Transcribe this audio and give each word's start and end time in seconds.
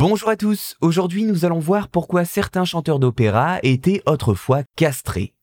Bonjour 0.00 0.28
à 0.28 0.36
tous, 0.36 0.76
aujourd'hui 0.80 1.24
nous 1.24 1.44
allons 1.44 1.58
voir 1.58 1.88
pourquoi 1.88 2.24
certains 2.24 2.64
chanteurs 2.64 3.00
d'opéra 3.00 3.58
étaient 3.64 4.00
autrefois 4.06 4.62
castrés. 4.76 5.34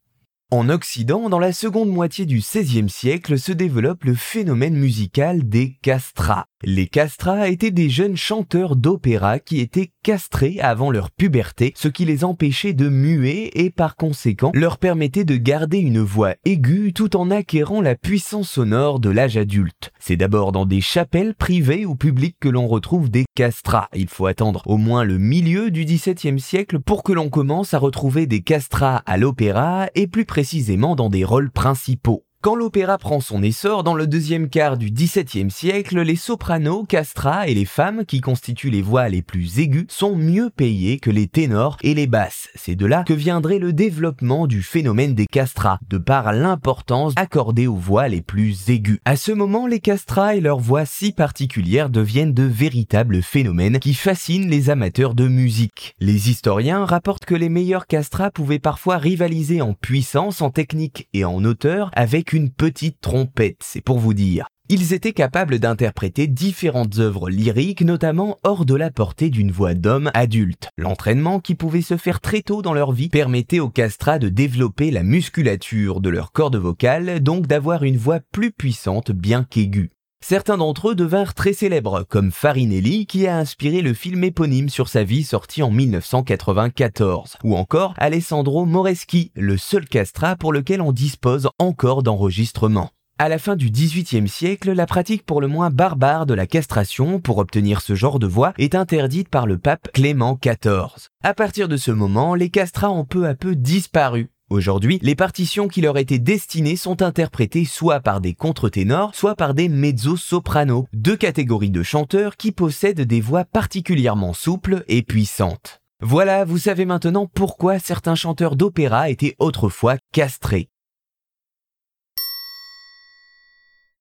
En 0.50 0.70
Occident, 0.70 1.28
dans 1.28 1.39
la 1.39 1.51
seconde 1.51 1.89
moitié 1.89 2.25
du 2.25 2.38
XVIe 2.38 2.88
siècle, 2.88 3.38
se 3.38 3.52
développe 3.52 4.05
le 4.05 4.15
phénomène 4.15 4.76
musical 4.76 5.49
des 5.49 5.78
castrats. 5.81 6.46
Les 6.67 6.88
castrats 6.88 7.47
étaient 7.47 7.70
des 7.70 7.91
jeunes 7.91 8.17
chanteurs 8.17 8.75
d'opéra 8.75 9.38
qui 9.38 9.59
étaient 9.59 9.91
castrés 10.02 10.59
avant 10.59 10.89
leur 10.89 11.11
puberté, 11.11 11.71
ce 11.75 11.88
qui 11.88 12.05
les 12.05 12.23
empêchait 12.23 12.73
de 12.73 12.89
muer 12.89 13.52
et 13.54 13.70
par 13.70 13.95
conséquent 13.95 14.49
leur 14.55 14.80
permettait 14.80 15.25
de 15.25 15.36
garder 15.36 15.77
une 15.77 15.99
voix 15.99 16.34
aiguë 16.43 16.91
tout 16.91 17.17
en 17.17 17.30
acquérant 17.30 17.81
la 17.81 17.93
puissance 17.93 18.49
sonore 18.49 18.99
de 18.99 19.12
l'âge 19.12 19.38
adulte. 19.38 19.91
C'est 19.99 20.17
d'abord 20.17 20.52
dans 20.52 20.66
des 20.66 20.81
chapelles 20.81 21.36
privées 21.36 21.86
ou 21.86 21.93
publiques 21.95 22.38
que 22.39 22.49
l'on 22.49 22.66
retrouve 22.66 23.11
des 23.11 23.25
castrats. 23.36 23.89
Il 23.93 24.09
faut 24.09 24.25
attendre 24.25 24.63
au 24.66 24.77
moins 24.77 25.04
le 25.04 25.20
milieu 25.20 25.70
du 25.70 25.86
XVIIe 25.86 26.39
siècle 26.39 26.79
pour 26.79 27.04
que 27.04 27.13
l'on 27.13 27.29
commence 27.29 27.76
à 27.76 27.77
retrouver 27.77 28.26
des 28.26 28.41
castrats 28.41 29.04
à 29.05 29.18
l'opéra 29.18 29.85
et 29.93 30.07
plus 30.07 30.26
précisément 30.26 30.95
dans 30.95 31.12
des 31.12 31.26
rôles 31.26 31.52
principaux. 31.52 32.26
Quand 32.45 32.54
l'opéra 32.54 32.99
prend 32.99 33.22
son 33.22 33.41
essor 33.41 33.84
dans 33.84 33.95
le 33.95 34.05
deuxième 34.05 34.49
quart 34.49 34.77
du 34.77 34.91
XVIIe 34.91 35.49
siècle, 35.49 35.99
les 36.02 36.16
sopranos, 36.16 36.85
castrats 36.85 37.48
et 37.48 37.55
les 37.55 37.66
femmes, 37.66 38.05
qui 38.05 38.21
constituent 38.21 38.70
les 38.70 38.84
voix 38.84 39.09
les 39.09 39.23
plus 39.23 39.58
aiguës, 39.58 39.88
sont 39.90 40.16
mieux 40.16 40.52
payés 40.52 40.99
que 40.99 41.09
les 41.09 41.26
ténors 41.26 41.77
et 41.81 41.95
les 41.95 42.05
basses. 42.05 42.49
C'est 42.54 42.76
de 42.76 42.85
là 42.85 43.04
que 43.04 43.16
viendrait 43.16 43.58
le 43.58 43.73
développement 43.73 44.45
du 44.45 44.62
phénomène 44.62 45.16
des 45.16 45.26
castrats, 45.26 45.80
de 45.90 45.98
par 45.98 46.34
l'importance 46.34 47.13
accordée 47.16 47.66
aux 47.66 47.73
voix 47.73 48.08
les 48.09 48.21
plus 48.21 48.70
aiguës. 48.70 48.99
À 49.05 49.16
ce 49.16 49.32
moment, 49.32 49.66
les 49.66 49.80
castrats 49.80 50.35
et 50.35 50.40
leurs 50.40 50.59
voix 50.59 50.85
si 50.85 51.13
particulières 51.13 51.90
deviennent 51.90 52.35
de 52.35 52.43
véritables 52.43 53.23
phénomènes 53.23 53.80
qui 53.80 53.96
fascinent 53.96 54.52
les 54.52 54.70
amateurs 54.70 55.16
de 55.16 55.27
musique. 55.27 55.96
Les 55.99 56.30
historiens 56.30 56.85
rapportent 56.85 57.26
que 57.26 57.34
les 57.34 57.49
meilleurs 57.49 57.88
castrats 57.88 58.30
pouvaient 58.30 58.60
parfois 58.60 58.99
rivaliser 58.99 59.63
en 59.63 59.73
puissance, 59.73 60.43
en 60.43 60.51
technique 60.51 61.10
et 61.12 61.26
en 61.26 61.43
hauteur 61.43 61.90
avec 61.96 62.35
petite 62.52 63.02
trompette, 63.02 63.62
c'est 63.62 63.82
pour 63.82 64.00
vous 64.00 64.14
dire. 64.14 64.47
Ils 64.68 64.94
étaient 64.94 65.14
capables 65.14 65.59
d'interpréter 65.59 66.25
différentes 66.25 66.97
œuvres 66.97 67.30
lyriques, 67.30 67.81
notamment 67.81 68.40
hors 68.44 68.66
de 68.66 68.74
la 68.74 68.90
portée 68.90 69.30
d'une 69.30 69.52
voix 69.52 69.75
d'homme 69.75 70.09
adulte. 70.16 70.69
L'entraînement 70.75 71.40
qui 71.40 71.53
pouvait 71.53 71.84
se 71.84 71.97
faire 71.97 72.19
très 72.19 72.41
tôt 72.41 72.63
dans 72.63 72.74
leur 72.74 72.91
vie 72.91 73.09
permettait 73.09 73.59
aux 73.59 73.69
castrats 73.69 74.18
de 74.18 74.30
développer 74.30 74.90
la 74.90 75.03
musculature 75.03 76.02
de 76.02 76.09
leur 76.09 76.31
corde 76.31 76.56
vocale, 76.56 77.19
donc 77.22 77.46
d'avoir 77.46 77.84
une 77.84 77.97
voix 77.97 78.19
plus 78.31 78.52
puissante 78.52 79.12
bien 79.12 79.44
qu'aiguë. 79.44 79.91
Certains 80.28 80.57
d'entre 80.57 80.90
eux 80.90 80.95
devinrent 80.95 81.35
très 81.35 81.53
célèbres, 81.53 82.03
comme 82.09 82.31
Farinelli 82.31 83.06
qui 83.06 83.28
a 83.28 83.38
inspiré 83.38 83.84
le 83.84 83.94
film 83.94 84.23
éponyme 84.23 84.69
sur 84.69 84.90
sa 84.90 85.03
vie 85.03 85.23
sorti 85.23 85.62
en 85.62 85.69
1994, 85.69 87.38
ou 87.44 87.56
encore 87.56 87.94
Alessandro 88.00 88.66
Moreschi, 88.66 89.31
le 89.35 89.56
seul 89.56 89.85
castrat 89.85 90.35
pour 90.35 90.51
lequel 90.51 90.81
on 90.81 90.91
dispose 90.91 91.47
encore 91.59 92.01
d'enregistrements. 92.01 92.90
À 93.19 93.29
la 93.29 93.38
fin 93.38 93.56
du 93.56 93.69
XVIIIe 93.69 94.28
siècle, 94.28 94.72
la 94.72 94.88
pratique 94.88 95.28
pour 95.28 95.41
le 95.41 95.47
moins 95.47 95.69
barbare 95.69 96.25
de 96.25 96.34
la 96.34 96.47
castration 96.47 97.19
pour 97.19 97.38
obtenir 97.38 97.81
ce 97.81 97.94
genre 97.94 98.17
de 98.17 98.25
voix 98.25 98.53
est 98.57 98.73
interdite 98.73 99.29
par 99.29 99.45
le 99.45 99.59
pape 99.59 99.91
Clément 99.94 100.39
XIV. 100.44 101.07
À 101.23 101.35
partir 101.35 101.67
de 101.67 101.78
ce 101.78 101.91
moment, 101.91 102.34
les 102.34 102.50
castrats 102.50 102.89
ont 102.89 103.06
peu 103.06 103.28
à 103.28 103.35
peu 103.35 103.56
disparu 103.56 104.31
Aujourd'hui, 104.51 105.00
les 105.01 105.16
partitions 105.16 105.68
qui 105.68 105.81
leur 105.81 105.97
étaient 105.97 106.19
destinées 106.19 106.75
sont 106.75 107.01
interprétées 107.01 107.66
soit 107.66 108.00
par 108.00 108.22
des 108.22 108.35
contre-ténors, 108.35 109.16
soit 109.16 109.34
par 109.34 109.56
des 109.56 109.69
mezzo-sopranos, 109.69 110.85
deux 110.94 111.18
catégories 111.18 111.72
de 111.72 111.81
chanteurs 111.81 112.38
qui 112.38 112.51
possèdent 112.51 113.01
des 113.01 113.22
voix 113.22 113.44
particulièrement 113.44 114.34
souples 114.34 114.84
et 114.88 115.01
puissantes. 115.01 115.81
Voilà, 116.00 116.46
vous 116.46 116.59
savez 116.59 116.85
maintenant 116.85 117.25
pourquoi 117.25 117.79
certains 117.79 118.13
chanteurs 118.13 118.56
d'opéra 118.56 119.09
étaient 119.09 119.35
autrefois 119.40 119.97
castrés. 120.12 120.69